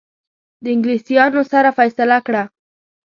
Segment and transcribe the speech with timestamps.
[0.63, 2.43] د انګلیسانو سره فیصله کړه.